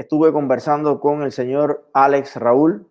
estuve 0.00 0.32
conversando 0.32 0.98
con 0.98 1.22
el 1.22 1.30
señor 1.30 1.90
Alex 1.92 2.36
Raúl, 2.36 2.90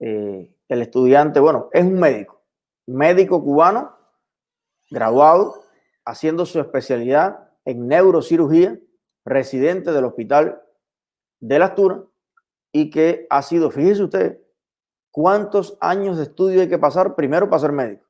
eh, 0.00 0.52
el 0.68 0.82
estudiante, 0.82 1.38
bueno, 1.38 1.68
es 1.72 1.84
un 1.84 1.94
médico, 1.94 2.42
médico 2.88 3.40
cubano, 3.40 3.96
graduado, 4.90 5.62
haciendo 6.04 6.44
su 6.44 6.58
especialidad 6.58 7.52
en 7.64 7.86
neurocirugía, 7.86 8.76
residente 9.24 9.92
del 9.92 10.06
hospital 10.06 10.60
de 11.38 11.58
Las 11.60 11.76
Tunas 11.76 12.00
y 12.72 12.90
que 12.90 13.28
ha 13.30 13.40
sido, 13.40 13.70
fíjese 13.70 14.02
usted, 14.02 14.40
cuántos 15.12 15.78
años 15.80 16.16
de 16.16 16.24
estudio 16.24 16.62
hay 16.62 16.68
que 16.68 16.78
pasar 16.78 17.14
primero 17.14 17.48
para 17.48 17.60
ser 17.60 17.70
médico 17.70 18.06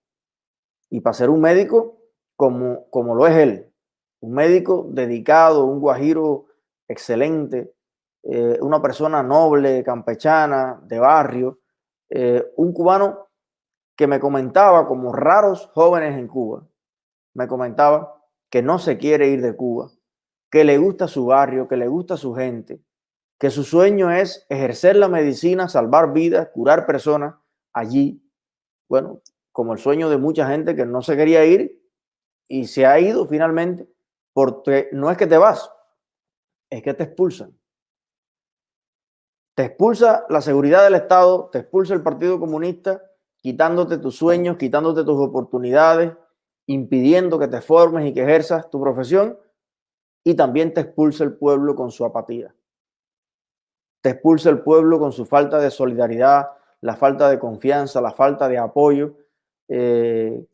y 0.89 1.03
para 1.03 1.13
ser 1.13 1.29
un 1.29 1.43
médico 1.43 1.99
como, 2.37 2.89
como 2.89 3.15
lo 3.15 3.27
es 3.27 3.37
él, 3.37 3.71
un 4.21 4.33
médico 4.33 4.87
dedicado, 4.89 5.67
un 5.67 5.79
guajiro 5.79 6.47
excelente, 6.89 7.75
eh, 8.27 8.59
una 8.61 8.81
persona 8.81 9.23
noble, 9.23 9.85
campechana, 9.85 10.81
de 10.85 10.99
barrio, 10.99 11.61
eh, 12.09 12.45
un 12.57 12.73
cubano 12.73 13.29
que 13.97 14.07
me 14.07 14.19
comentaba, 14.19 14.87
como 14.87 15.13
raros 15.13 15.71
jóvenes 15.75 16.19
en 16.19 16.27
Cuba, 16.27 16.67
me 17.35 17.47
comentaba 17.47 18.23
que 18.51 18.63
no 18.63 18.79
se 18.79 18.99
quiere 18.99 19.29
ir 19.29 19.43
de 19.43 19.55
Cuba, 19.55 19.91
que 20.51 20.65
le 20.65 20.79
gusta 20.79 21.07
su 21.07 21.27
barrio, 21.27 21.69
que 21.69 21.77
le 21.77 21.87
gusta 21.87 22.17
su 22.17 22.35
gente, 22.35 22.81
que 23.39 23.51
su 23.51 23.63
sueño 23.63 24.11
es 24.11 24.47
ejercer 24.49 24.97
la 24.97 25.09
medicina, 25.09 25.69
salvar 25.69 26.13
vidas, 26.13 26.49
curar 26.55 26.87
personas 26.87 27.35
allí. 27.73 28.23
Bueno, 28.89 29.21
como 29.53 29.73
el 29.73 29.79
sueño 29.79 30.09
de 30.09 30.17
mucha 30.17 30.49
gente 30.49 30.75
que 30.75 30.87
no 30.87 31.03
se 31.03 31.17
quería 31.17 31.45
ir 31.45 31.81
y 32.49 32.67
se 32.67 32.87
ha 32.87 32.99
ido 32.99 33.27
finalmente, 33.27 33.89
porque 34.33 34.89
no 34.93 35.11
es 35.11 35.19
que 35.19 35.27
te 35.27 35.37
vas, 35.37 35.71
es 36.71 36.83
que 36.83 36.95
te 36.95 37.05
expulsan. 37.05 37.57
Te 39.55 39.67
expulsa 39.67 40.27
la 40.29 40.41
seguridad 40.41 40.83
del 40.83 40.95
Estado, 40.95 41.49
te 41.53 41.61
expulsa 41.61 41.95
el 41.95 42.03
Partido 42.03 42.41
Comunista, 42.41 43.03
quitándote 43.39 43.99
tus 43.99 44.17
sueños, 44.17 44.57
quitándote 44.57 45.05
tus 45.05 45.19
oportunidades, 45.19 46.13
impidiendo 46.67 47.39
que 47.39 47.47
te 47.47 47.61
formes 47.61 48.07
y 48.07 48.13
que 48.13 48.23
ejerzas 48.23 48.69
tu 48.69 48.81
profesión, 48.81 49.39
y 50.25 50.35
también 50.35 50.75
te 50.75 50.81
expulsa 50.81 51.23
el 51.23 51.35
pueblo 51.35 51.77
con 51.77 51.93
su 51.93 52.05
apatía. 52.05 52.53
Te 54.01 54.11
expulsa 54.11 54.51
el 54.51 54.61
pueblo 54.61 54.99
con 54.99 55.13
su 55.13 55.25
falta 55.25 55.59
de 55.59 55.71
solidaridad, 55.71 56.49
la 56.81 56.97
falta 56.97 57.31
de 57.31 57.39
confianza, 57.39 58.01
la 58.01 58.13
falta 58.13 58.49
de 58.49 58.59
apoyo, 58.59 59.15
eh, 59.69 60.45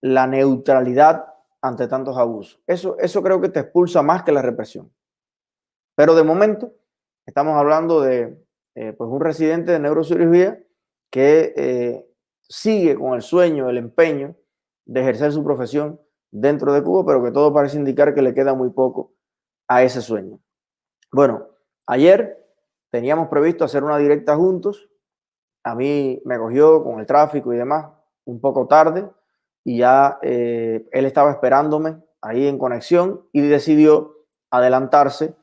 la 0.00 0.26
neutralidad 0.26 1.32
ante 1.60 1.86
tantos 1.86 2.16
abusos. 2.16 2.60
Eso, 2.66 2.98
eso 2.98 3.22
creo 3.22 3.40
que 3.40 3.48
te 3.50 3.60
expulsa 3.60 4.02
más 4.02 4.24
que 4.24 4.32
la 4.32 4.42
represión. 4.42 4.92
Pero 5.94 6.14
de 6.14 6.24
momento 6.24 6.72
estamos 7.24 7.56
hablando 7.56 8.00
de 8.00 8.47
eh, 8.78 8.92
pues 8.92 9.10
un 9.10 9.20
residente 9.20 9.72
de 9.72 9.80
neurocirugía 9.80 10.62
que 11.10 11.52
eh, 11.56 12.06
sigue 12.40 12.96
con 12.96 13.14
el 13.14 13.22
sueño, 13.22 13.68
el 13.68 13.78
empeño 13.78 14.36
de 14.86 15.00
ejercer 15.00 15.32
su 15.32 15.44
profesión 15.44 16.00
dentro 16.30 16.72
de 16.72 16.82
Cuba, 16.82 17.04
pero 17.06 17.24
que 17.24 17.32
todo 17.32 17.52
parece 17.52 17.76
indicar 17.76 18.14
que 18.14 18.22
le 18.22 18.34
queda 18.34 18.54
muy 18.54 18.70
poco 18.70 19.14
a 19.68 19.82
ese 19.82 20.00
sueño. 20.00 20.40
Bueno, 21.10 21.48
ayer 21.86 22.38
Teníamos 22.90 23.28
previsto 23.28 23.64
hacer 23.64 23.84
una 23.84 23.98
directa 23.98 24.36
juntos. 24.36 24.88
A 25.62 25.74
mí 25.74 26.22
me 26.24 26.38
cogió 26.38 26.82
con 26.82 27.00
el 27.00 27.06
tráfico 27.06 27.52
y 27.52 27.56
demás 27.56 27.86
un 28.24 28.40
poco 28.40 28.66
tarde 28.66 29.08
y 29.64 29.78
ya 29.78 30.18
eh, 30.22 30.86
él 30.90 31.04
estaba 31.04 31.30
esperándome 31.30 31.98
ahí 32.22 32.46
en 32.46 32.58
conexión 32.58 33.26
y 33.32 33.42
decidió 33.42 34.14
adelantarse 34.50 35.34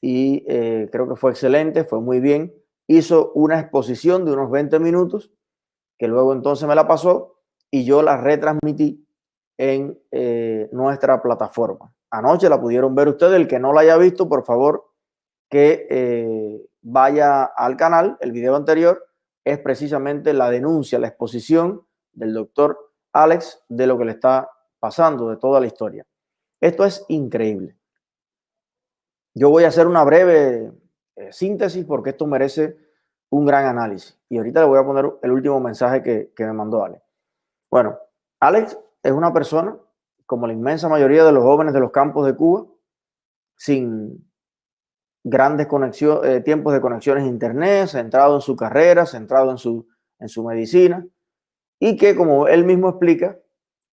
y 0.00 0.44
creo 0.44 1.08
que 1.08 1.16
fue 1.16 1.32
excelente, 1.32 1.84
fue 1.84 2.00
muy 2.00 2.20
bien. 2.20 2.54
Hizo 2.88 3.32
una 3.34 3.60
exposición 3.60 4.24
de 4.24 4.32
unos 4.32 4.50
20 4.50 4.80
minutos 4.80 5.30
que 5.98 6.08
luego 6.08 6.32
entonces 6.32 6.66
me 6.66 6.74
la 6.74 6.88
pasó 6.88 7.36
y 7.70 7.84
yo 7.84 8.02
la 8.02 8.16
retransmití 8.16 9.06
en 9.56 10.00
eh, 10.10 10.68
nuestra 10.72 11.22
plataforma. 11.22 11.92
Anoche 12.10 12.48
la 12.48 12.60
pudieron 12.60 12.94
ver 12.94 13.08
ustedes, 13.08 13.34
el 13.34 13.46
que 13.46 13.58
no 13.58 13.72
la 13.72 13.82
haya 13.82 13.96
visto, 13.96 14.28
por 14.28 14.44
favor, 14.44 14.90
que 15.50 16.68
vaya 16.82 17.44
al 17.44 17.76
canal, 17.76 18.16
el 18.20 18.32
video 18.32 18.56
anterior 18.56 19.06
es 19.44 19.58
precisamente 19.58 20.32
la 20.32 20.50
denuncia, 20.50 20.98
la 20.98 21.08
exposición 21.08 21.86
del 22.12 22.34
doctor 22.34 22.92
Alex 23.12 23.64
de 23.68 23.86
lo 23.86 23.98
que 23.98 24.04
le 24.04 24.12
está 24.12 24.50
pasando, 24.78 25.30
de 25.30 25.36
toda 25.36 25.60
la 25.60 25.66
historia. 25.66 26.06
Esto 26.60 26.84
es 26.84 27.04
increíble. 27.08 27.76
Yo 29.34 29.50
voy 29.50 29.64
a 29.64 29.68
hacer 29.68 29.86
una 29.86 30.04
breve 30.04 30.72
eh, 31.16 31.32
síntesis 31.32 31.84
porque 31.84 32.10
esto 32.10 32.26
merece 32.26 32.76
un 33.30 33.44
gran 33.44 33.66
análisis. 33.66 34.18
Y 34.28 34.38
ahorita 34.38 34.60
le 34.60 34.66
voy 34.66 34.78
a 34.78 34.84
poner 34.84 35.10
el 35.22 35.30
último 35.30 35.60
mensaje 35.60 36.02
que, 36.02 36.32
que 36.34 36.44
me 36.44 36.52
mandó 36.52 36.84
Alex. 36.84 37.02
Bueno, 37.70 37.98
Alex 38.40 38.78
es 39.02 39.12
una 39.12 39.32
persona, 39.32 39.76
como 40.26 40.46
la 40.46 40.52
inmensa 40.52 40.88
mayoría 40.88 41.24
de 41.24 41.32
los 41.32 41.42
jóvenes 41.42 41.74
de 41.74 41.80
los 41.80 41.90
campos 41.90 42.26
de 42.26 42.34
Cuba, 42.34 42.66
sin 43.56 44.28
grandes 45.24 45.66
conexiones, 45.66 46.30
eh, 46.30 46.40
tiempos 46.40 46.72
de 46.72 46.80
conexiones 46.80 47.24
a 47.24 47.28
internet, 47.28 47.88
centrado 47.88 48.36
en 48.36 48.40
su 48.40 48.56
carrera, 48.56 49.04
centrado 49.06 49.50
en 49.50 49.58
su, 49.58 49.86
en 50.18 50.28
su 50.28 50.44
medicina, 50.44 51.06
y 51.78 51.96
que, 51.96 52.16
como 52.16 52.48
él 52.48 52.64
mismo 52.64 52.88
explica, 52.88 53.38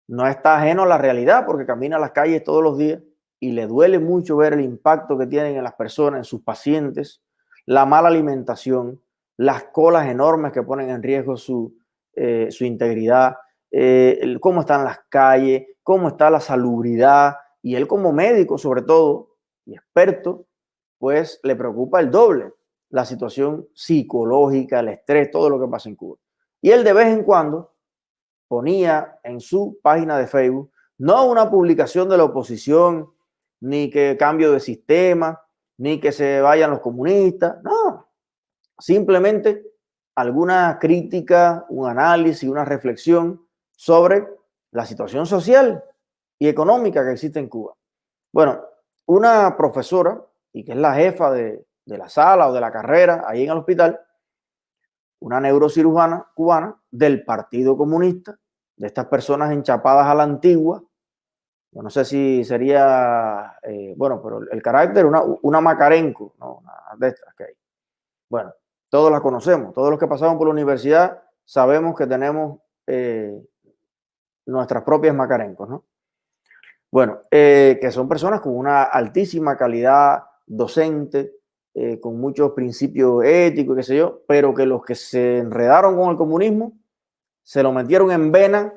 no 0.09 0.27
está 0.27 0.57
ajeno 0.57 0.83
a 0.83 0.87
la 0.87 0.99
realidad 0.99 1.47
porque 1.47 1.65
camina 1.65 1.97
a 1.97 2.01
las 2.01 2.11
calles 2.11 2.45
todos 2.45 2.63
los 2.63 2.77
días 2.77 3.01
y 3.41 3.53
le 3.53 3.67
duele 3.67 3.99
mucho 3.99 4.37
ver 4.37 4.53
el 4.53 4.61
impacto 4.61 5.19
que 5.19 5.27
tienen 5.27 5.57
en 5.57 5.65
las 5.65 5.75
personas, 5.75 6.19
en 6.19 6.25
sus 6.25 6.43
pacientes, 6.43 7.23
la 7.67 7.87
mala 7.87 8.09
alimentación, 8.09 9.01
las 9.37 9.65
colas 9.65 10.09
enormes 10.09 10.53
que 10.53 10.63
ponen 10.63 10.91
en 10.91 11.03
riesgo 11.03 11.37
su, 11.37 11.75
eh, 12.15 12.49
su 12.51 12.65
integridad, 12.65 13.37
eh, 13.71 14.37
cómo 14.41 14.61
están 14.61 14.85
las 14.85 15.01
calles, 15.09 15.67
cómo 15.83 16.09
está 16.09 16.31
la 16.31 16.41
salubridad, 16.41 17.37
y 17.63 17.75
él 17.75 17.87
como 17.87 18.13
médico 18.13 18.59
sobre 18.59 18.83
todo, 18.83 19.37
y 19.65 19.75
experto, 19.75 20.47
pues 20.99 21.41
le 21.43 21.57
preocupa 21.57 22.01
el 22.01 22.11
doble 22.11 22.53
la 22.93 23.07
situación 23.07 23.67
psicológica, 23.75 24.81
el 24.81 24.89
estrés, 24.89 25.31
todo 25.31 25.49
lo 25.49 25.59
que 25.59 25.67
pasa 25.67 25.89
en 25.89 25.97
Cuba. 25.97 26.19
Y 26.61 26.71
él 26.71 26.85
de 26.85 26.93
vez 26.93 27.09
en 27.09 27.25
cuando 27.25 27.75
ponía 28.47 29.19
en 29.25 29.41
su 29.41 29.79
página 29.83 30.19
de 30.19 30.27
Facebook 30.27 30.71
no 30.99 31.27
una 31.27 31.51
publicación 31.51 32.09
de 32.09 32.19
la 32.19 32.25
oposición, 32.25 33.11
ni 33.61 33.91
que 33.91 34.17
cambio 34.19 34.53
de 34.53 34.61
sistema, 34.61 35.41
ni 35.79 35.99
que 35.99 36.13
se 36.13 36.41
vayan 36.41 36.71
los 36.71 36.81
comunistas, 36.81 37.57
no, 37.63 38.09
simplemente 38.83 39.65
alguna 40.17 40.79
crítica, 40.81 41.65
un 41.69 41.89
análisis, 41.89 42.49
una 42.49 42.65
reflexión 42.65 43.47
sobre 43.77 44.27
la 44.73 44.85
situación 44.85 45.25
social 45.25 45.83
y 46.39 46.49
económica 46.49 47.05
que 47.05 47.13
existe 47.13 47.39
en 47.39 47.49
Cuba. 47.49 47.75
Bueno, 48.33 48.61
una 49.07 49.57
profesora 49.57 50.21
y 50.53 50.65
que 50.65 50.73
es 50.73 50.79
la 50.79 50.95
jefa 50.95 51.31
de, 51.31 51.65
la 51.87 52.09
sala 52.09 52.49
o 52.49 52.53
de 52.53 52.61
la 52.61 52.73
carrera 52.73 53.25
ahí 53.27 53.45
en 53.45 53.51
el 53.51 53.59
hospital, 53.59 54.01
una 55.21 55.41
neurocirujana 55.41 56.27
cubana 56.35 56.77
del 56.91 57.25
Partido 57.25 57.77
Comunista, 57.77 58.37
de 58.77 58.87
estas 58.89 59.07
personas 59.07 59.53
enchapadas 59.53 60.07
a 60.07 60.15
la 60.15 60.25
antigua. 60.25 60.83
Yo 61.71 61.83
no 61.83 61.91
sé 61.91 62.05
si 62.05 62.45
sería, 62.45 63.57
eh, 63.63 63.95
bueno, 63.97 64.21
pero 64.23 64.41
el, 64.51 64.63
carácter, 64.63 65.07
una, 65.07 65.23
una 65.23 65.61
Macarenco, 65.61 66.35
¿no? 66.39 66.57
Una 66.57 66.73
de 66.99 67.09
estas 67.09 67.35
que 67.35 67.45
hay. 67.45 67.55
Bueno, 68.29 68.53
todos 68.93 69.11
las 69.11 69.23
conocemos, 69.23 69.73
todos 69.73 69.89
los 69.89 69.99
que 69.99 70.07
pasamos 70.07 70.37
por 70.37 70.47
la 70.47 70.53
universidad 70.53 71.23
sabemos 71.47 71.97
que 71.97 72.07
tenemos 72.07 72.61
eh, 72.87 73.43
nuestras 74.45 74.83
propias 74.83 75.15
Macarencos, 75.15 75.67
¿no? 75.67 75.87
Bueno, 76.91 77.21
eh, 77.31 77.79
que 77.81 77.91
son 77.91 78.07
personas 78.07 78.43
con 78.43 78.55
una 78.55 78.83
altísima 78.83 79.57
calidad 79.57 80.25
docente, 80.47 81.37
eh, 81.73 82.01
con 82.01 82.21
muchos 82.21 82.53
principios 82.53 83.25
éticos, 83.25 83.77
qué 83.77 83.83
sé 83.83 83.97
yo, 83.97 84.21
pero 84.29 84.53
que 84.53 84.67
los 84.67 84.85
que 84.85 84.95
se 84.95 85.39
enredaron 85.39 85.97
con 85.97 86.11
el 86.11 86.17
comunismo 86.19 86.79
se 87.43 87.63
lo 87.63 87.73
metieron 87.73 88.11
en 88.13 88.31
vena, 88.31 88.75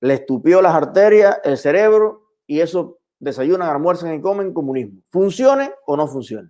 le 0.00 0.14
estupió 0.14 0.62
las 0.62 0.74
arterias, 0.74 1.40
el 1.44 1.58
cerebro, 1.58 2.30
y 2.46 2.60
eso 2.60 3.00
desayunan, 3.18 3.68
almuerzan 3.68 4.14
y 4.14 4.20
comen 4.22 4.54
comunismo. 4.54 5.02
¿Funcione 5.10 5.74
o 5.84 5.94
no 5.94 6.08
funcione? 6.08 6.48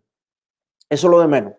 Eso 0.88 1.08
es 1.08 1.10
lo 1.10 1.20
de 1.20 1.26
menos. 1.26 1.54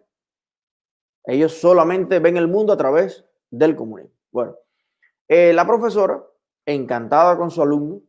Ellos 1.23 1.53
solamente 1.53 2.19
ven 2.19 2.37
el 2.37 2.47
mundo 2.47 2.73
a 2.73 2.77
través 2.77 3.25
del 3.49 3.75
comunismo. 3.75 4.15
Bueno, 4.31 4.55
eh, 5.27 5.53
la 5.53 5.65
profesora, 5.65 6.23
encantada 6.65 7.37
con 7.37 7.51
su 7.51 7.61
alumno, 7.61 8.01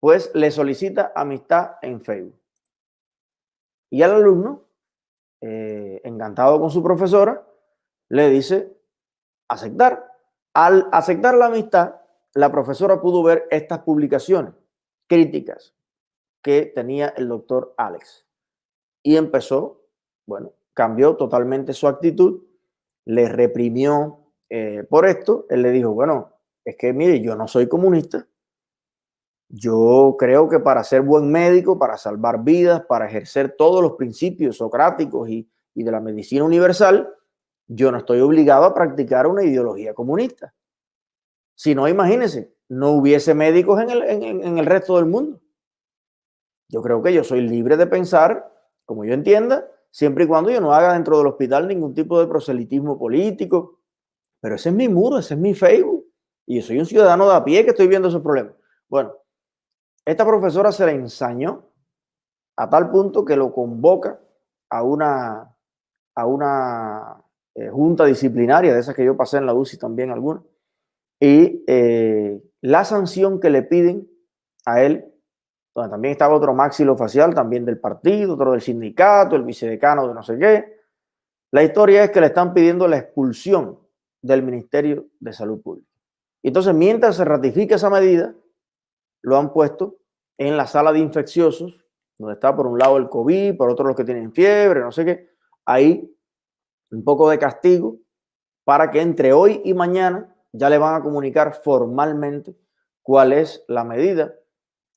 pues 0.00 0.30
le 0.34 0.50
solicita 0.50 1.12
amistad 1.14 1.76
en 1.82 2.00
Facebook. 2.00 2.40
Y 3.90 4.02
al 4.02 4.12
alumno, 4.12 4.64
eh, 5.40 6.00
encantado 6.04 6.60
con 6.60 6.70
su 6.70 6.82
profesora, 6.82 7.46
le 8.08 8.30
dice 8.30 8.76
aceptar. 9.48 10.12
Al 10.54 10.88
aceptar 10.92 11.34
la 11.34 11.46
amistad, 11.46 11.96
la 12.34 12.50
profesora 12.50 13.00
pudo 13.00 13.22
ver 13.22 13.46
estas 13.50 13.80
publicaciones 13.80 14.54
críticas 15.06 15.74
que 16.42 16.66
tenía 16.66 17.08
el 17.16 17.28
doctor 17.28 17.74
Alex. 17.76 18.26
Y 19.02 19.16
empezó, 19.16 19.82
bueno, 20.26 20.52
cambió 20.76 21.16
totalmente 21.16 21.72
su 21.72 21.88
actitud, 21.88 22.42
le 23.06 23.28
reprimió 23.30 24.18
eh, 24.50 24.84
por 24.88 25.06
esto. 25.06 25.46
Él 25.48 25.62
le 25.62 25.70
dijo, 25.72 25.92
bueno, 25.92 26.34
es 26.64 26.76
que 26.76 26.92
mire, 26.92 27.20
yo 27.22 27.34
no 27.34 27.48
soy 27.48 27.66
comunista. 27.66 28.28
Yo 29.48 30.16
creo 30.18 30.50
que 30.50 30.60
para 30.60 30.84
ser 30.84 31.00
buen 31.00 31.32
médico, 31.32 31.78
para 31.78 31.96
salvar 31.96 32.44
vidas, 32.44 32.82
para 32.86 33.06
ejercer 33.06 33.54
todos 33.56 33.82
los 33.82 33.92
principios 33.92 34.58
socráticos 34.58 35.30
y, 35.30 35.48
de 35.74 35.90
la 35.90 36.00
medicina 36.00 36.44
universal, 36.44 37.10
yo 37.66 37.90
no 37.90 37.98
estoy 37.98 38.20
obligado 38.20 38.64
a 38.64 38.74
practicar 38.74 39.26
una 39.26 39.44
ideología 39.44 39.94
comunista. 39.94 40.54
Si 41.54 41.74
no, 41.74 41.88
imagínense, 41.88 42.54
no 42.68 42.90
hubiese 42.90 43.32
médicos 43.32 43.80
en 43.80 43.90
el, 43.90 44.02
en 44.02 44.58
el 44.58 44.66
resto 44.66 44.96
del 44.96 45.06
mundo. 45.06 45.40
Yo 46.68 46.82
creo 46.82 47.02
que 47.02 47.14
yo 47.14 47.24
soy 47.24 47.40
libre 47.40 47.78
de 47.78 47.86
pensar 47.86 48.52
como 48.84 49.04
yo 49.04 49.14
entienda, 49.14 49.68
siempre 49.96 50.24
y 50.24 50.26
cuando 50.26 50.50
yo 50.50 50.60
no 50.60 50.74
haga 50.74 50.92
dentro 50.92 51.16
del 51.16 51.28
hospital 51.28 51.66
ningún 51.66 51.94
tipo 51.94 52.20
de 52.20 52.26
proselitismo 52.26 52.98
político. 52.98 53.80
Pero 54.42 54.56
ese 54.56 54.68
es 54.68 54.74
mi 54.74 54.90
muro, 54.90 55.16
ese 55.16 55.32
es 55.32 55.40
mi 55.40 55.54
Facebook. 55.54 56.04
Y 56.44 56.56
yo 56.56 56.62
soy 56.62 56.78
un 56.78 56.84
ciudadano 56.84 57.26
de 57.26 57.34
a 57.34 57.42
pie 57.42 57.64
que 57.64 57.70
estoy 57.70 57.88
viendo 57.88 58.08
esos 58.08 58.20
problemas. 58.20 58.52
Bueno, 58.90 59.14
esta 60.04 60.26
profesora 60.26 60.70
se 60.70 60.84
la 60.84 60.92
ensañó 60.92 61.64
a 62.58 62.68
tal 62.68 62.90
punto 62.90 63.24
que 63.24 63.36
lo 63.36 63.54
convoca 63.54 64.20
a 64.68 64.82
una, 64.82 65.56
a 66.14 66.26
una 66.26 67.24
eh, 67.54 67.70
junta 67.70 68.04
disciplinaria, 68.04 68.74
de 68.74 68.80
esas 68.80 68.94
que 68.94 69.04
yo 69.04 69.16
pasé 69.16 69.38
en 69.38 69.46
la 69.46 69.54
UCI 69.54 69.78
también 69.78 70.10
alguna, 70.10 70.42
y 71.18 71.64
eh, 71.66 72.42
la 72.60 72.84
sanción 72.84 73.40
que 73.40 73.48
le 73.48 73.62
piden 73.62 74.10
a 74.66 74.82
él 74.82 75.10
donde 75.76 75.90
también 75.90 76.12
estaba 76.12 76.34
otro 76.34 76.56
facial, 76.96 77.34
también 77.34 77.66
del 77.66 77.78
partido, 77.78 78.32
otro 78.32 78.52
del 78.52 78.62
sindicato, 78.62 79.36
el 79.36 79.42
vicedecano 79.42 80.08
de 80.08 80.14
no 80.14 80.22
sé 80.22 80.38
qué. 80.38 80.80
La 81.50 81.62
historia 81.62 82.04
es 82.04 82.10
que 82.10 82.20
le 82.20 82.28
están 82.28 82.54
pidiendo 82.54 82.88
la 82.88 82.96
expulsión 82.96 83.78
del 84.22 84.42
Ministerio 84.42 85.08
de 85.20 85.34
Salud 85.34 85.60
Pública. 85.60 85.86
Entonces, 86.42 86.74
mientras 86.74 87.16
se 87.16 87.26
ratifica 87.26 87.74
esa 87.74 87.90
medida, 87.90 88.34
lo 89.20 89.36
han 89.36 89.52
puesto 89.52 89.98
en 90.38 90.56
la 90.56 90.66
sala 90.66 90.92
de 90.92 91.00
infecciosos, 91.00 91.84
donde 92.16 92.34
está 92.34 92.56
por 92.56 92.66
un 92.66 92.78
lado 92.78 92.96
el 92.96 93.10
COVID, 93.10 93.58
por 93.58 93.68
otro 93.68 93.86
los 93.86 93.96
que 93.96 94.04
tienen 94.04 94.32
fiebre, 94.32 94.80
no 94.80 94.90
sé 94.90 95.04
qué. 95.04 95.28
Ahí 95.66 96.10
un 96.90 97.04
poco 97.04 97.28
de 97.28 97.38
castigo 97.38 97.98
para 98.64 98.90
que 98.90 99.02
entre 99.02 99.34
hoy 99.34 99.60
y 99.62 99.74
mañana 99.74 100.34
ya 100.52 100.70
le 100.70 100.78
van 100.78 100.94
a 100.94 101.02
comunicar 101.02 101.52
formalmente 101.62 102.56
cuál 103.02 103.34
es 103.34 103.62
la 103.68 103.84
medida 103.84 104.34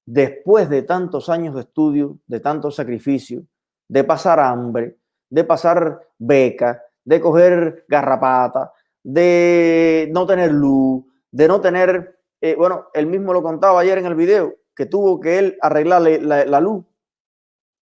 después 0.10 0.68
de 0.72 0.82
tantos 0.82 1.30
años 1.30 1.54
de 1.54 1.62
estudio, 1.62 2.18
de 2.26 2.40
tanto 2.40 2.72
sacrificio, 2.72 3.44
de 3.88 4.04
pasar 4.04 4.40
hambre, 4.40 4.98
de 5.30 5.44
pasar 5.44 6.02
beca, 6.18 6.82
de 7.06 7.22
coger 7.22 7.86
garrapata, 7.88 8.74
de 9.04 10.10
no 10.12 10.26
tener 10.26 10.52
luz, 10.52 11.06
de 11.30 11.48
no 11.48 11.62
tener, 11.62 12.22
eh, 12.42 12.56
bueno, 12.56 12.88
él 12.96 13.06
mismo 13.06 13.34
lo 13.34 13.44
contaba 13.44 13.82
ayer 13.82 14.00
en 14.00 14.08
el 14.08 14.16
video, 14.16 14.56
que 14.76 14.88
tuvo 14.88 15.20
que 15.20 15.38
él 15.38 15.58
arreglarle 15.62 16.20
la, 16.20 16.60
luz 16.60 16.84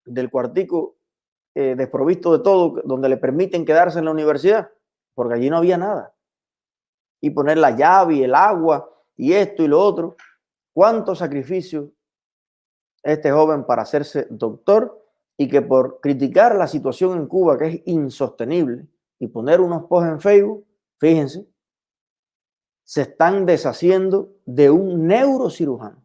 del 0.03 0.29
cuartico 0.29 0.97
eh, 1.55 1.75
desprovisto 1.77 2.37
de 2.37 2.43
todo, 2.43 2.81
donde 2.83 3.07
le 3.07 3.15
permiten 3.15 3.63
quedarse 3.63 3.99
en 3.99 4.05
la 4.05 4.11
universidad, 4.11 4.69
porque 5.15 5.35
allí 5.35 5.49
no 5.49 5.57
había 5.57 5.77
nada. 5.77 6.13
Y 7.21 7.29
poner 7.29 7.57
la 7.57 7.71
llave 7.71 8.15
y 8.15 8.23
el 8.23 8.35
agua 8.35 8.89
y 9.15 9.31
esto 9.31 9.63
y 9.63 9.69
lo 9.69 9.79
otro. 9.79 10.17
¿Cuántos 10.73 11.19
sacrificios 11.19 11.85
este 13.03 13.31
joven 13.31 13.65
para 13.65 13.83
hacerse 13.83 14.27
doctor 14.29 15.03
y 15.37 15.47
que 15.47 15.61
por 15.61 15.99
criticar 16.01 16.55
la 16.55 16.67
situación 16.67 17.17
en 17.17 17.27
Cuba, 17.27 17.57
que 17.57 17.67
es 17.67 17.81
insostenible, 17.85 18.87
y 19.19 19.27
poner 19.27 19.61
unos 19.61 19.85
posts 19.85 20.09
en 20.09 20.21
Facebook, 20.21 20.65
fíjense, 20.99 21.47
se 22.83 23.01
están 23.01 23.45
deshaciendo 23.45 24.29
de 24.45 24.69
un 24.69 25.07
neurocirujano. 25.07 26.03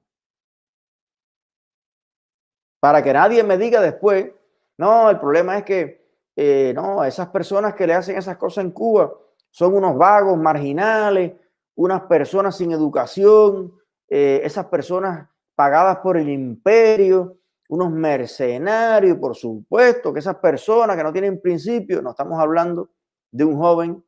Para 2.80 3.02
que 3.02 3.12
nadie 3.12 3.42
me 3.44 3.56
diga 3.56 3.80
después, 3.80 4.32
no, 4.76 5.08
el 5.08 5.20
problema 5.20 5.58
es 5.58 5.64
que 5.64 6.02
eh, 6.34 6.72
no, 6.74 7.04
esas 7.04 7.28
personas 7.28 7.74
que 7.74 7.86
le 7.86 7.94
hacen 7.94 8.16
esas 8.16 8.36
cosas 8.36 8.64
en 8.64 8.72
Cuba 8.72 9.12
son 9.50 9.74
unos 9.74 9.96
vagos 9.96 10.36
marginales, 10.38 11.34
unas 11.74 12.02
personas 12.02 12.56
sin 12.56 12.72
educación, 12.72 13.72
eh, 14.08 14.40
esas 14.42 14.66
personas 14.66 15.28
pagadas 15.54 15.98
por 15.98 16.16
el 16.16 16.28
imperio, 16.28 17.38
unos 17.68 17.90
mercenarios, 17.90 19.16
por 19.18 19.34
supuesto, 19.34 20.12
que 20.12 20.18
esas 20.18 20.36
personas 20.36 20.96
que 20.96 21.02
no 21.02 21.12
tienen 21.12 21.40
principio, 21.40 22.02
no 22.02 22.10
estamos 22.10 22.38
hablando 22.38 22.90
de 23.30 23.44
un 23.44 23.56
joven 23.56 24.04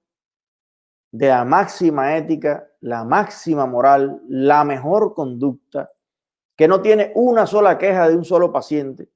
de 1.10 1.28
la 1.28 1.44
máxima 1.44 2.16
ética, 2.16 2.68
la 2.80 3.04
máxima 3.04 3.66
moral, 3.66 4.20
la 4.28 4.64
mejor 4.64 5.14
conducta, 5.14 5.92
que 6.56 6.68
no 6.68 6.82
tiene 6.82 7.12
una 7.14 7.46
sola 7.46 7.78
queja 7.78 8.08
de 8.08 8.16
un 8.16 8.24
solo 8.24 8.52
paciente 8.52 9.08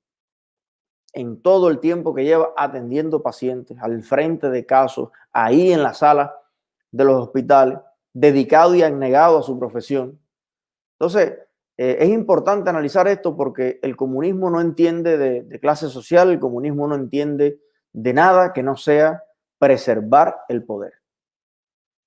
en 1.13 1.43
todo 1.43 1.69
el 1.69 1.81
tiempo 1.81 2.15
que 2.15 2.25
lleva 2.25 2.53
atendiendo 2.57 3.23
pacientes 3.23 3.77
al 3.81 4.03
frente 4.03 4.51
de 4.51 4.65
casos, 4.65 5.11
ahí 5.33 5.73
en 5.73 5.83
la 5.83 5.95
sala 5.95 6.35
de 6.91 7.05
los 7.05 7.21
hospitales, 7.21 7.79
dedicado 8.13 8.75
y 8.75 8.83
abnegado 8.83 9.39
a 9.39 9.43
su 9.43 9.59
profesión. 9.59 10.21
Entonces, 10.93 11.39
eh, 11.81 11.99
es 12.01 12.09
importante 12.09 12.69
analizar 12.69 13.07
esto 13.07 13.37
porque 13.37 13.79
el 13.83 13.95
comunismo 13.95 14.51
no 14.51 14.61
entiende 14.61 15.17
de, 15.17 15.61
clase 15.61 15.89
social, 15.89 16.29
el 16.29 16.41
comunismo 16.41 16.89
no 16.89 16.97
entiende 16.97 17.61
de 17.93 18.13
nada 18.13 18.53
que 18.53 18.65
no 18.65 18.77
sea 18.77 19.23
preservar 19.59 20.41
el 20.49 20.65
poder. 20.65 20.95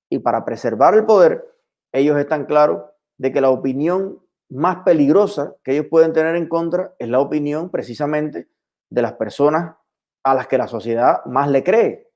Y 0.10 0.20
para 0.20 0.44
preservar 0.44 0.94
el 0.96 1.06
poder, 1.06 1.46
ellos 1.94 2.20
están 2.20 2.46
claros 2.46 2.84
de 3.18 3.32
que 3.32 3.40
la 3.40 3.50
opinión 3.50 4.22
más 4.50 4.84
peligrosa 4.84 5.56
que 5.64 5.72
ellos 5.72 5.86
pueden 5.90 6.12
tener 6.12 6.36
en 6.36 6.50
contra 6.50 6.94
es 7.00 7.08
la 7.08 7.22
opinión 7.22 7.70
precisamente 7.70 8.50
de 8.90 9.02
las 9.02 9.14
personas 9.14 9.78
a 10.24 10.34
las 10.36 10.48
que 10.48 10.58
la 10.58 10.68
sociedad 10.68 11.24
más 11.26 11.50
le 11.50 11.64
cree. 11.64 12.12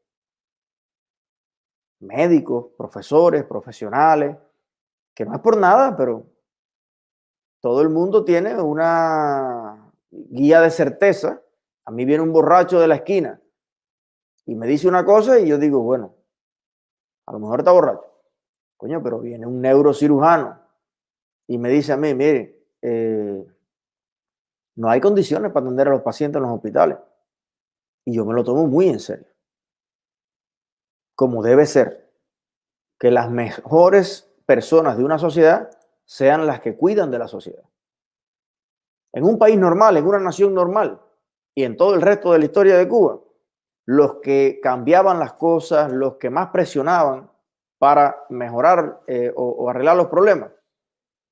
Médicos, 2.01 2.73
profesores, 2.77 3.45
profesionales, 3.45 4.35
que 5.13 5.23
no 5.23 5.33
es 5.33 5.39
por 5.39 5.55
nada, 5.55 5.95
pero 5.95 6.34
todo 7.65 7.81
el 7.81 7.89
mundo 7.89 8.23
tiene 8.23 8.61
una 8.61 9.91
guía 10.11 10.61
de 10.61 10.69
certeza. 10.69 11.41
A 11.85 11.89
mí 11.89 12.05
viene 12.05 12.21
un 12.21 12.31
borracho 12.31 12.79
de 12.79 12.87
la 12.87 12.93
esquina 12.93 13.41
y 14.45 14.53
me 14.53 14.67
dice 14.67 14.87
una 14.87 15.03
cosa 15.03 15.39
y 15.39 15.47
yo 15.47 15.57
digo, 15.57 15.81
bueno, 15.81 16.15
a 17.25 17.31
lo 17.31 17.39
mejor 17.39 17.61
está 17.61 17.71
borracho. 17.71 18.05
Coño, 18.77 19.01
pero 19.01 19.19
viene 19.19 19.47
un 19.47 19.61
neurocirujano 19.61 20.61
y 21.47 21.57
me 21.57 21.69
dice 21.69 21.91
a 21.91 21.97
mí, 21.97 22.13
mire, 22.13 22.67
eh, 22.83 23.43
no 24.75 24.87
hay 24.87 25.01
condiciones 25.01 25.51
para 25.51 25.65
atender 25.65 25.87
a 25.87 25.91
los 25.91 26.03
pacientes 26.03 26.37
en 26.37 26.43
los 26.43 26.55
hospitales. 26.55 26.99
Y 28.05 28.13
yo 28.13 28.25
me 28.25 28.35
lo 28.35 28.43
tomo 28.43 28.67
muy 28.67 28.89
en 28.89 28.99
serio. 28.99 29.25
Como 31.15 31.41
debe 31.41 31.65
ser. 31.65 32.13
Que 32.99 33.09
las 33.09 33.31
mejores 33.31 34.31
personas 34.45 34.99
de 34.99 35.03
una 35.03 35.17
sociedad 35.17 35.71
sean 36.05 36.45
las 36.45 36.61
que 36.61 36.75
cuidan 36.75 37.11
de 37.11 37.19
la 37.19 37.27
sociedad. 37.27 37.63
En 39.13 39.23
un 39.23 39.37
país 39.37 39.57
normal, 39.57 39.97
en 39.97 40.05
una 40.05 40.19
nación 40.19 40.53
normal 40.53 41.01
y 41.55 41.63
en 41.63 41.77
todo 41.77 41.95
el 41.95 42.01
resto 42.01 42.31
de 42.31 42.39
la 42.39 42.45
historia 42.45 42.77
de 42.77 42.87
Cuba, 42.87 43.19
los 43.85 44.15
que 44.15 44.59
cambiaban 44.61 45.19
las 45.19 45.33
cosas, 45.33 45.91
los 45.91 46.15
que 46.15 46.29
más 46.29 46.49
presionaban 46.49 47.29
para 47.77 48.23
mejorar 48.29 49.01
eh, 49.07 49.31
o, 49.35 49.69
arreglar 49.69 49.95
los 49.95 50.07
problemas, 50.07 50.51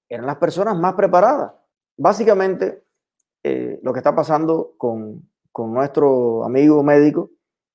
eran 0.07 0.25
las 0.25 0.37
personas 0.37 0.77
más 0.77 0.93
preparadas. 0.93 1.53
Básicamente, 1.97 2.83
eh, 3.43 3.79
lo 3.83 3.91
que 3.91 3.99
está 3.99 4.15
pasando 4.15 4.75
con, 4.77 5.29
con 5.51 5.73
nuestro 5.73 6.43
amigo 6.43 6.83
médico 6.83 7.31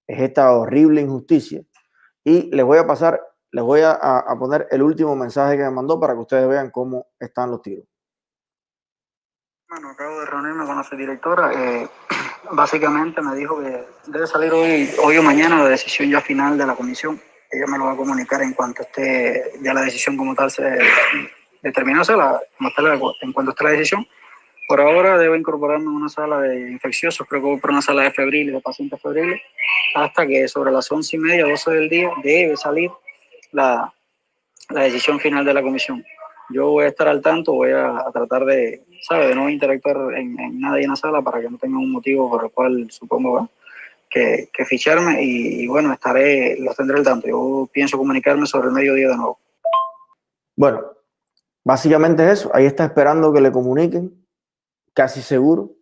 es 0.06 0.20
esta 0.22 0.52
horrible 0.52 1.00
injusticia. 1.00 1.62
Y 2.24 2.54
les 2.54 2.64
voy 2.64 2.78
a 2.78 2.86
pasar 2.86 3.20
les 3.50 3.64
voy 3.64 3.80
a, 3.82 4.24
poner 4.38 4.66
el 4.70 4.82
último 4.82 5.16
mensaje 5.16 5.56
que 5.56 5.62
me 5.64 5.70
mandó 5.70 5.98
para 5.98 6.14
que 6.14 6.20
ustedes 6.20 6.48
vean 6.48 6.70
cómo 6.70 7.06
están 7.18 7.50
los 7.50 7.62
tiros. 7.62 7.84
Bueno, 9.70 9.90
acabo 9.90 10.20
de 10.20 10.26
reunirme 10.26 10.66
con 10.66 10.76
la 10.76 10.86
directora. 10.96 11.52
Eh, 11.52 11.88
básicamente 12.52 13.20
me 13.20 13.36
dijo 13.36 13.60
que 13.60 13.84
debe 14.06 14.26
salir 14.26 14.52
hoy, 14.52 14.90
hoy 15.02 15.18
o 15.18 15.22
mañana 15.22 15.62
la 15.62 15.68
decisión 15.68 16.10
ya 16.10 16.20
final 16.20 16.56
de 16.56 16.66
la 16.66 16.74
comisión. 16.74 17.20
Ella 17.50 17.66
me 17.66 17.78
lo 17.78 17.86
va 17.86 17.92
a 17.92 17.96
comunicar 17.96 18.42
en 18.42 18.52
cuanto 18.52 18.82
esté 18.82 19.52
ya 19.62 19.72
la 19.72 19.82
decisión 19.82 20.16
como 20.16 20.34
tal 20.34 20.50
se 20.50 20.78
determinó, 21.62 22.02
la, 22.02 22.40
en 23.22 23.32
cuanto 23.32 23.52
esté 23.52 23.64
la 23.64 23.70
decisión. 23.70 24.06
Por 24.68 24.82
ahora 24.82 25.16
debo 25.16 25.34
incorporarme 25.34 25.86
a 25.86 25.90
una 25.90 26.10
sala 26.10 26.40
de 26.40 26.70
infecciosos, 26.70 27.26
creo 27.26 27.40
que 27.40 27.46
voy 27.46 27.58
por 27.58 27.70
una 27.70 27.80
sala 27.80 28.02
de 28.02 28.10
febriles, 28.10 28.54
de 28.54 28.60
pacientes 28.60 29.00
febriles, 29.00 29.40
hasta 29.94 30.26
que 30.26 30.46
sobre 30.46 30.70
las 30.70 30.92
once 30.92 31.16
y 31.16 31.18
media, 31.18 31.46
12 31.46 31.70
del 31.70 31.88
día, 31.88 32.10
debe 32.22 32.54
salir 32.54 32.90
la, 33.52 33.92
la 34.70 34.82
decisión 34.82 35.18
final 35.20 35.44
de 35.44 35.54
la 35.54 35.62
comisión. 35.62 36.04
Yo 36.50 36.70
voy 36.70 36.84
a 36.84 36.88
estar 36.88 37.08
al 37.08 37.20
tanto, 37.20 37.52
voy 37.52 37.72
a, 37.72 38.04
tratar 38.12 38.44
de, 38.44 38.84
¿sabe? 39.02 39.28
de 39.28 39.34
no 39.34 39.50
interactuar 39.50 40.14
en, 40.14 40.38
en, 40.40 40.60
nada 40.60 40.80
en 40.80 40.88
la 40.88 40.96
sala 40.96 41.20
para 41.20 41.40
que 41.40 41.50
no 41.50 41.58
tenga 41.58 41.78
un 41.78 41.92
motivo 41.92 42.30
por 42.30 42.44
el 42.44 42.50
cual 42.50 42.86
supongo 42.90 43.50
que, 44.08 44.48
ficharme 44.66 45.22
y, 45.22 45.66
bueno, 45.66 45.92
estaré, 45.92 46.58
los 46.58 46.74
tendré 46.76 46.98
al 46.98 47.04
tanto. 47.04 47.28
Yo 47.28 47.68
pienso 47.72 47.98
comunicarme 47.98 48.46
sobre 48.46 48.68
el 48.68 48.74
mediodía 48.74 49.08
de 49.08 49.16
nuevo. 49.16 49.38
Bueno, 50.56 50.82
básicamente 51.64 52.24
es 52.24 52.40
eso. 52.40 52.50
Ahí 52.54 52.64
está 52.64 52.84
esperando 52.84 53.32
que 53.32 53.40
le 53.40 53.52
comuniquen, 53.52 54.26
casi 54.94 55.20
seguro, 55.20 55.72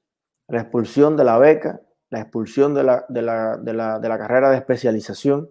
la 0.49 0.63
expulsión 0.63 1.17
de 1.17 1.25
la 1.25 1.39
beca, 1.39 1.81
la 2.11 2.21
expulsión 2.21 2.75
de 2.75 2.83
la, 2.83 3.05
de 3.09 3.23
la, 3.23 3.57
de 3.57 3.73
la, 3.73 3.99
de 3.99 4.09
la 4.09 4.19
carrera 4.19 4.51
de 4.51 4.57
especialización 4.57 5.51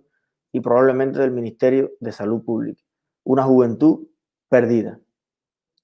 y 0.55 0.61
probablemente 0.61 1.19
del 1.19 1.31
Ministerio 1.31 1.91
de 1.99 2.13
Salud 2.13 2.41
Pública. 2.41 2.81
Una 3.25 3.43
juventud 3.43 4.07
perdida, 4.47 5.01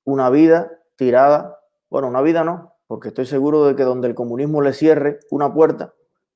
una 0.05 0.29
vida 0.29 0.71
tirada, 0.95 1.59
bueno, 1.89 2.07
una 2.07 2.21
vida 2.21 2.45
no, 2.45 2.77
porque 2.87 3.09
estoy 3.09 3.25
seguro 3.25 3.65
de 3.65 3.75
que 3.75 3.83
donde 3.83 4.07
el 4.07 4.15
comunismo 4.15 4.61
le 4.61 4.71
cierre 4.71 5.19
una 5.29 5.53
puerta, 5.53 5.93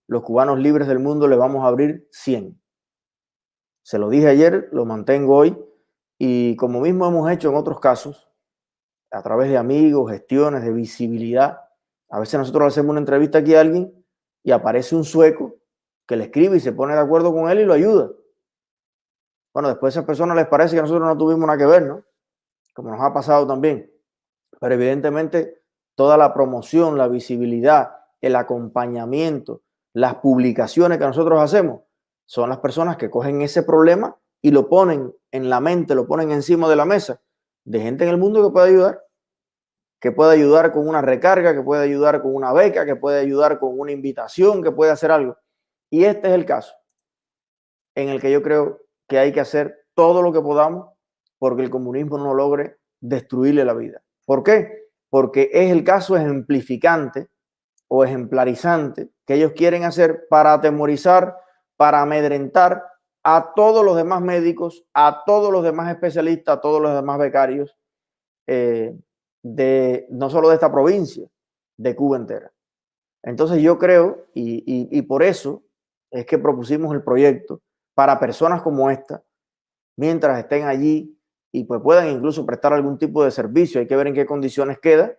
los 0.08 0.22
cubanos 0.24 0.60
libres 0.60 0.86
del 0.90 1.00
mundo 1.00 1.30
le 1.30 1.38
vamos 1.38 1.64
a 1.64 1.70
abrir 1.70 2.10
100. 2.12 2.62
Se 3.84 4.00
lo 4.00 4.10
dije 4.10 4.28
ayer, 4.28 4.68
lo 4.74 4.84
mantengo 4.84 5.38
hoy, 5.38 5.58
y 6.18 6.58
como 6.58 6.82
mismo 6.82 7.08
hemos 7.08 7.32
hecho 7.32 7.48
en 7.52 7.56
otros 7.56 7.80
casos, 7.80 8.30
a 9.12 9.24
través 9.24 9.50
de 9.50 9.58
amigos, 9.58 10.12
gestiones, 10.12 10.62
de 10.62 10.74
visibilidad, 10.74 11.62
a 12.10 12.20
veces 12.20 12.38
nosotros 12.38 12.68
hacemos 12.68 12.90
una 12.90 13.00
entrevista 13.00 13.38
aquí 13.38 13.56
a 13.56 13.62
alguien 13.62 13.94
y 14.44 14.52
aparece 14.52 14.94
un 14.94 15.06
sueco 15.06 15.56
que 16.06 16.18
le 16.18 16.26
escribe 16.26 16.58
y 16.58 16.60
se 16.60 16.74
pone 16.74 16.96
de 16.96 17.00
acuerdo 17.00 17.34
con 17.34 17.50
él 17.50 17.60
y 17.60 17.66
lo 17.66 17.72
ayuda. 17.72 18.12
Bueno, 19.56 19.70
después 19.70 19.96
a 19.96 20.00
esas 20.00 20.06
personas 20.06 20.36
les 20.36 20.48
parece 20.48 20.76
que 20.76 20.82
nosotros 20.82 21.08
no 21.08 21.18
tuvimos 21.18 21.48
nada 21.48 21.58
que 21.58 21.66
ver, 21.66 21.84
¿no? 21.84 22.04
Como 22.74 22.92
nos 22.92 23.00
ha 23.00 23.14
pasado 23.14 23.48
también. 23.48 23.90
Pero 24.60 24.76
evidentemente 24.76 25.62
toda 25.96 26.18
la 26.18 26.34
promoción, 26.34 26.98
la 26.98 27.08
visibilidad, 27.08 27.96
el 28.20 28.36
acompañamiento, 28.36 29.62
las 29.94 30.16
publicaciones 30.16 30.98
que 30.98 31.06
nosotros 31.06 31.40
hacemos 31.40 31.84
son 32.26 32.50
las 32.50 32.58
personas 32.58 32.98
que 32.98 33.10
cogen 33.10 33.42
ese 33.42 33.64
problema 33.64 34.18
y 34.42 34.52
lo 34.52 34.68
ponen 34.68 35.16
en 35.32 35.50
la 35.50 35.62
mente, 35.62 35.96
lo 35.96 36.06
ponen 36.06 36.32
encima 36.32 36.68
de 36.68 36.76
la 36.76 36.84
mesa 36.84 37.22
de 37.64 37.80
gente 37.80 38.04
en 38.04 38.10
el 38.10 38.18
mundo 38.18 38.44
que 38.44 38.52
puede 38.52 38.72
ayudar, 38.72 39.06
que 40.02 40.12
puede 40.12 40.34
ayudar 40.34 40.74
con 40.74 40.86
una 40.86 41.02
recarga, 41.02 41.54
que 41.54 41.62
puede 41.62 41.86
ayudar 41.86 42.22
con 42.22 42.36
una 42.36 42.52
beca, 42.52 42.86
que 42.86 42.98
puede 42.98 43.22
ayudar 43.22 43.58
con 43.60 43.80
una 43.80 43.94
invitación, 43.94 44.62
que 44.62 44.74
puede 44.74 44.92
hacer 44.92 45.12
algo. 45.12 45.38
Y 45.90 46.04
este 46.04 46.28
es 46.28 46.34
el 46.34 46.46
caso 46.46 46.76
en 47.96 48.10
el 48.10 48.20
que 48.20 48.30
yo 48.30 48.44
creo 48.44 48.85
que 49.08 49.20
hay 49.20 49.32
que 49.32 49.40
hacer 49.40 49.86
todo 49.94 50.22
lo 50.22 50.32
que 50.32 50.42
podamos 50.42 50.96
porque 51.38 51.64
el 51.64 51.70
comunismo 51.70 52.18
no 52.18 52.34
logre 52.34 52.78
destruirle 53.00 53.66
la 53.66 53.74
vida. 53.74 54.02
¿Por 54.26 54.44
qué? 54.44 54.86
Porque 55.10 55.50
es 55.54 55.72
el 55.72 55.84
caso 55.84 56.18
ejemplificante 56.18 57.30
o 57.88 58.04
ejemplarizante 58.04 59.10
que 59.26 59.36
ellos 59.36 59.52
quieren 59.54 59.84
hacer 59.84 60.28
para 60.30 60.54
atemorizar, 60.54 61.36
para 61.78 62.02
amedrentar 62.02 62.84
a 63.24 63.54
todos 63.56 63.84
los 63.84 63.96
demás 63.96 64.22
médicos, 64.22 64.86
a 64.94 65.24
todos 65.26 65.52
los 65.52 65.64
demás 65.64 65.92
especialistas, 65.92 66.58
a 66.58 66.62
todos 66.62 66.82
los 66.82 66.94
demás 66.94 67.20
becarios, 67.20 67.76
eh, 68.48 68.96
de, 69.44 70.08
no 70.10 70.30
solo 70.30 70.50
de 70.50 70.56
esta 70.56 70.72
provincia, 70.72 71.28
de 71.78 71.96
Cuba 71.96 72.18
entera. 72.18 72.52
Entonces 73.24 73.62
yo 73.62 73.78
creo, 73.80 74.26
y, 74.34 74.64
y 74.66 75.02
por 75.02 75.24
eso 75.24 75.64
es 76.12 76.26
que 76.26 76.38
propusimos 76.38 76.94
el 76.94 77.04
proyecto 77.04 77.62
para 77.96 78.20
personas 78.20 78.62
como 78.62 78.92
esta, 78.92 79.24
mientras 79.98 80.38
estén 80.38 80.66
allí 80.68 81.18
y 81.52 81.64
pues 81.64 81.82
puedan 81.82 82.10
incluso 82.10 82.46
prestar 82.46 82.74
algún 82.74 82.98
tipo 82.98 83.24
de 83.24 83.32
servicio. 83.32 83.80
Hay 83.80 83.88
que 83.88 83.96
ver 83.96 84.08
en 84.08 84.14
qué 84.14 84.26
condiciones 84.26 84.78
queda. 84.80 85.18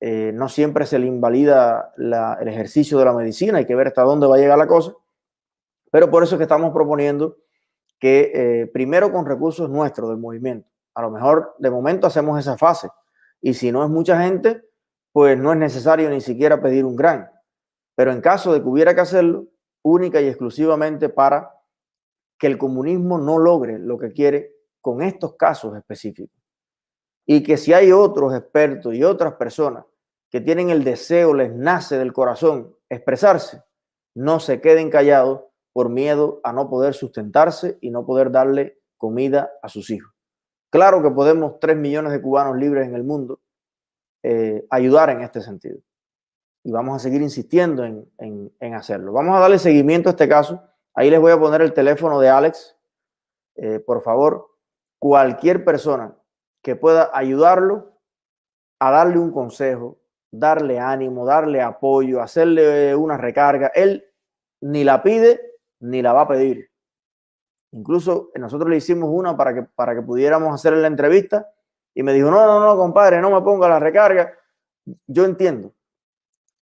Eh, 0.00 0.32
no 0.34 0.48
siempre 0.48 0.84
se 0.84 0.98
le 0.98 1.06
invalida 1.06 1.94
el 1.96 2.48
ejercicio 2.48 2.98
de 2.98 3.04
la 3.04 3.12
medicina, 3.12 3.58
hay 3.58 3.66
que 3.66 3.76
ver 3.76 3.86
hasta 3.86 4.02
dónde 4.02 4.26
va 4.26 4.34
a 4.34 4.38
llegar 4.38 4.58
la 4.58 4.66
cosa, 4.66 4.92
pero 5.92 6.10
por 6.10 6.24
eso 6.24 6.34
es 6.34 6.38
que 6.38 6.42
estamos 6.42 6.72
proponiendo 6.72 7.36
que 8.00 8.32
eh, 8.34 8.66
primero 8.66 9.12
con 9.12 9.24
recursos 9.24 9.70
nuestros 9.70 10.08
del 10.08 10.18
movimiento, 10.18 10.68
a 10.94 11.02
lo 11.02 11.10
mejor 11.12 11.54
de 11.60 11.70
momento 11.70 12.08
hacemos 12.08 12.36
esa 12.36 12.58
fase, 12.58 12.88
y 13.40 13.54
si 13.54 13.70
no 13.70 13.84
es 13.84 13.90
mucha 13.90 14.20
gente, 14.20 14.64
pues 15.12 15.38
no 15.38 15.52
es 15.52 15.58
necesario 15.58 16.10
ni 16.10 16.20
siquiera 16.20 16.60
pedir 16.60 16.84
un 16.84 16.96
gran, 16.96 17.30
pero 17.94 18.10
en 18.10 18.20
caso 18.20 18.52
de 18.52 18.60
que 18.60 18.66
hubiera 18.66 18.96
que 18.96 19.02
hacerlo, 19.02 19.46
única 19.82 20.20
y 20.20 20.26
exclusivamente 20.26 21.10
para 21.10 21.48
que 22.42 22.48
el 22.48 22.58
comunismo 22.58 23.18
no 23.18 23.38
logre 23.38 23.78
lo 23.78 23.96
que 23.98 24.10
quiere 24.10 24.56
con 24.80 25.00
estos 25.00 25.36
casos 25.36 25.76
específicos. 25.76 26.36
Y 27.24 27.44
que 27.44 27.56
si 27.56 27.72
hay 27.72 27.92
otros 27.92 28.34
expertos 28.34 28.94
y 28.94 29.04
otras 29.04 29.34
personas 29.34 29.84
que 30.28 30.40
tienen 30.40 30.68
el 30.68 30.82
deseo, 30.82 31.34
les 31.34 31.54
nace 31.54 31.98
del 31.98 32.12
corazón 32.12 32.74
expresarse, 32.88 33.62
no 34.16 34.40
se 34.40 34.60
queden 34.60 34.90
callados 34.90 35.42
por 35.72 35.88
miedo 35.88 36.40
a 36.42 36.52
no 36.52 36.68
poder 36.68 36.94
sustentarse 36.94 37.78
y 37.80 37.92
no 37.92 38.04
poder 38.04 38.32
darle 38.32 38.80
comida 38.98 39.52
a 39.62 39.68
sus 39.68 39.88
hijos. 39.90 40.12
Claro 40.68 41.00
que 41.00 41.12
podemos, 41.12 41.60
tres 41.60 41.76
millones 41.76 42.10
de 42.10 42.20
cubanos 42.20 42.56
libres 42.56 42.88
en 42.88 42.96
el 42.96 43.04
mundo, 43.04 43.38
eh, 44.24 44.66
ayudar 44.68 45.10
en 45.10 45.20
este 45.20 45.42
sentido. 45.42 45.78
Y 46.64 46.72
vamos 46.72 46.96
a 46.96 46.98
seguir 46.98 47.22
insistiendo 47.22 47.84
en, 47.84 48.74
hacerlo. 48.74 49.12
Vamos 49.12 49.36
a 49.36 49.38
darle 49.38 49.60
seguimiento 49.60 50.08
a 50.08 50.12
este 50.12 50.28
caso. 50.28 50.60
Ahí 50.94 51.10
les 51.10 51.20
voy 51.20 51.32
a 51.32 51.38
poner 51.38 51.62
el 51.62 51.72
teléfono 51.72 52.20
de 52.20 52.28
Alex. 52.28 52.76
Eh, 53.56 53.78
por 53.80 54.02
favor, 54.02 54.50
cualquier 54.98 55.64
persona 55.64 56.16
que 56.62 56.76
pueda 56.76 57.10
ayudarlo 57.12 57.98
a 58.78 58.90
darle 58.90 59.18
un 59.18 59.32
consejo, 59.32 59.98
darle 60.30 60.78
ánimo, 60.78 61.24
darle 61.24 61.62
apoyo, 61.62 62.20
hacerle 62.20 62.94
una 62.94 63.16
recarga. 63.16 63.70
Él 63.74 64.04
ni 64.60 64.84
la 64.84 65.02
pide 65.02 65.40
ni 65.80 66.02
la 66.02 66.12
va 66.12 66.22
a 66.22 66.28
pedir. 66.28 66.70
Incluso 67.72 68.30
nosotros 68.34 68.68
le 68.68 68.76
hicimos 68.76 69.08
una 69.10 69.36
para 69.36 69.54
que, 69.54 69.62
para 69.62 69.94
que 69.94 70.02
pudiéramos 70.02 70.54
hacerle 70.54 70.82
la 70.82 70.88
entrevista 70.88 71.50
y 71.94 72.02
me 72.02 72.12
dijo, 72.12 72.30
no, 72.30 72.46
no, 72.46 72.60
no, 72.60 72.76
compadre, 72.76 73.20
no 73.20 73.30
me 73.30 73.40
ponga 73.42 73.68
la 73.68 73.78
recarga. 73.78 74.32
Yo 75.06 75.24
entiendo. 75.24 75.72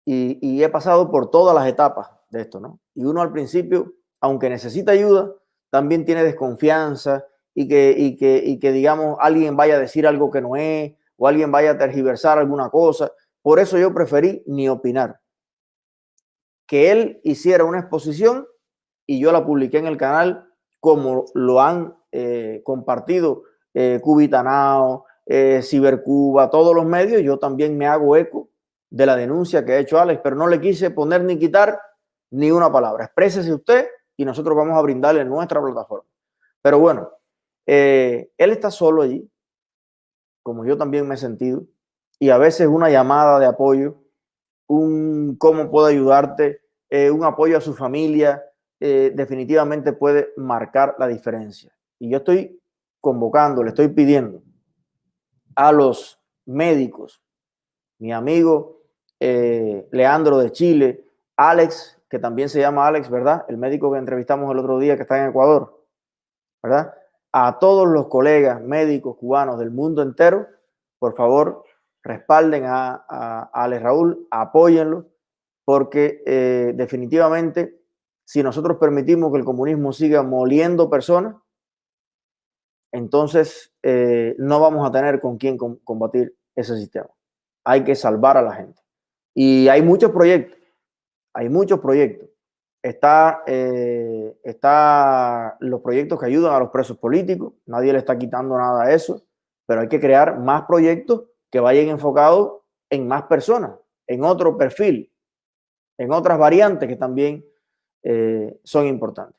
Y 0.04 0.62
he 0.62 0.68
pasado 0.70 1.10
por 1.10 1.30
todas 1.30 1.54
las 1.54 1.66
etapas 1.66 2.10
de 2.30 2.40
esto, 2.40 2.60
¿no? 2.60 2.80
Y 2.94 3.04
uno 3.04 3.20
al 3.20 3.30
principio, 3.30 3.92
aunque 4.20 4.50
necesita 4.50 4.92
ayuda, 4.92 5.32
también 5.70 6.04
tiene 6.04 6.24
desconfianza 6.24 7.26
y 7.54 7.68
que, 7.68 7.94
y 7.96 8.16
que, 8.16 8.42
y 8.44 8.58
que 8.58 8.72
digamos, 8.72 9.16
alguien 9.20 9.56
vaya 9.56 9.76
a 9.76 9.80
decir 9.80 10.06
algo 10.06 10.30
que 10.30 10.40
no 10.40 10.56
es 10.56 10.92
o 11.16 11.28
alguien 11.28 11.50
vaya 11.50 11.72
a 11.72 11.78
tergiversar 11.78 12.38
alguna 12.38 12.70
cosa. 12.70 13.12
Por 13.42 13.58
eso 13.58 13.78
yo 13.78 13.92
preferí 13.92 14.42
ni 14.46 14.68
opinar. 14.68 15.20
Que 16.66 16.90
él 16.90 17.20
hiciera 17.24 17.64
una 17.64 17.80
exposición 17.80 18.46
y 19.06 19.18
yo 19.20 19.32
la 19.32 19.44
publiqué 19.44 19.78
en 19.78 19.86
el 19.86 19.96
canal 19.96 20.48
como 20.80 21.24
lo 21.34 21.60
han 21.60 21.96
eh, 22.12 22.62
compartido 22.64 23.42
eh, 23.74 24.00
Cubitanao, 24.02 25.06
eh, 25.26 25.60
Cibercuba, 25.62 26.50
todos 26.50 26.74
los 26.74 26.86
medios. 26.86 27.22
Yo 27.22 27.38
también 27.38 27.76
me 27.76 27.86
hago 27.86 28.16
eco 28.16 28.50
de 28.90 29.06
la 29.06 29.16
denuncia 29.16 29.64
que 29.64 29.72
ha 29.72 29.78
hecho 29.78 29.98
Alex, 29.98 30.20
pero 30.22 30.36
no 30.36 30.46
le 30.46 30.60
quise 30.60 30.90
poner 30.90 31.24
ni 31.24 31.38
quitar 31.38 31.80
ni 32.30 32.50
una 32.50 32.70
palabra. 32.70 33.04
Exprésese 33.04 33.52
usted 33.52 33.88
y 34.18 34.26
nosotros 34.26 34.54
vamos 34.54 34.76
a 34.76 34.82
brindarle 34.82 35.24
nuestra 35.24 35.62
plataforma. 35.62 36.08
Pero 36.60 36.78
bueno, 36.78 37.10
él 37.64 38.28
está 38.36 38.70
solo 38.70 39.00
allí, 39.00 39.30
como 40.42 40.66
yo 40.66 40.76
también 40.76 41.08
me 41.08 41.14
he 41.14 41.18
sentido 41.18 41.64
y 42.18 42.30
a 42.30 42.38
veces 42.38 42.66
una 42.66 42.90
llamada 42.90 43.38
de 43.38 43.46
apoyo, 43.46 43.96
un 44.66 45.36
cómo 45.38 45.70
puedo 45.70 45.86
ayudarte, 45.86 46.62
eh, 46.90 47.10
un 47.10 47.24
apoyo 47.24 47.56
a 47.56 47.60
su 47.60 47.74
familia, 47.74 48.42
eh, 48.80 49.12
definitivamente 49.14 49.92
puede 49.92 50.32
marcar 50.36 50.96
la 50.98 51.06
diferencia. 51.06 51.72
Y 51.98 52.10
yo 52.10 52.18
estoy 52.18 52.60
convocando, 53.00 53.62
le 53.62 53.70
estoy 53.70 53.88
pidiendo 53.88 54.42
a 55.54 55.72
los 55.72 56.20
médicos, 56.44 57.22
mi 57.98 58.12
amigo 58.12 58.82
eh, 59.20 59.88
Leandro 59.90 60.38
de 60.38 60.52
Chile, 60.52 61.04
Alex, 61.36 61.97
que 62.08 62.18
también 62.18 62.48
se 62.48 62.60
llama 62.60 62.86
Alex, 62.86 63.10
¿verdad? 63.10 63.44
El 63.48 63.58
médico 63.58 63.92
que 63.92 63.98
entrevistamos 63.98 64.50
el 64.50 64.58
otro 64.58 64.78
día 64.78 64.96
que 64.96 65.02
está 65.02 65.22
en 65.22 65.30
Ecuador, 65.30 65.84
¿verdad? 66.62 66.94
A 67.32 67.58
todos 67.58 67.86
los 67.86 68.08
colegas 68.08 68.62
médicos 68.62 69.16
cubanos 69.16 69.58
del 69.58 69.70
mundo 69.70 70.02
entero, 70.02 70.46
por 70.98 71.14
favor, 71.14 71.64
respalden 72.02 72.64
a, 72.64 73.04
a, 73.08 73.50
Alex 73.52 73.82
Raúl, 73.82 74.26
apóyenlo, 74.30 75.06
porque 75.64 76.22
eh, 76.26 76.72
definitivamente 76.74 77.78
si 78.28 78.42
nosotros 78.42 78.76
permitimos 78.76 79.32
que 79.32 79.38
el 79.38 79.44
comunismo 79.46 79.90
siga 79.90 80.22
moliendo 80.22 80.90
personas, 80.90 81.36
entonces 82.92 83.72
eh, 83.82 84.34
no 84.36 84.60
vamos 84.60 84.86
a 84.86 84.92
tener 84.92 85.18
con 85.18 85.38
quién 85.38 85.56
combatir 85.56 86.36
ese 86.54 86.76
sistema. 86.76 87.08
Hay 87.64 87.84
que 87.84 87.94
salvar 87.94 88.36
a 88.36 88.42
la 88.42 88.52
gente. 88.52 88.82
Y 89.34 89.68
hay 89.68 89.80
muchos 89.80 90.10
proyectos, 90.10 90.57
hay 91.34 91.48
muchos 91.48 91.80
proyectos. 91.80 92.28
Está, 92.82 93.42
eh, 93.46 94.38
está 94.44 95.56
los 95.60 95.80
proyectos 95.80 96.18
que 96.18 96.26
ayudan 96.26 96.54
a 96.54 96.60
los 96.60 96.70
presos 96.70 96.96
políticos, 96.98 97.54
nadie 97.66 97.92
le 97.92 97.98
está 97.98 98.16
quitando 98.16 98.56
nada 98.56 98.84
a 98.84 98.92
eso, 98.92 99.24
pero 99.66 99.80
hay 99.80 99.88
que 99.88 100.00
crear 100.00 100.38
más 100.38 100.62
proyectos 100.62 101.24
que 101.50 101.60
vayan 101.60 101.88
enfocados 101.88 102.60
en 102.90 103.08
más 103.08 103.24
personas, 103.24 103.72
en 104.06 104.24
otro 104.24 104.56
perfil, 104.56 105.12
en 105.98 106.12
otras 106.12 106.38
variantes 106.38 106.88
que 106.88 106.96
también 106.96 107.44
eh, 108.02 108.58
son 108.62 108.86
importantes. 108.86 109.38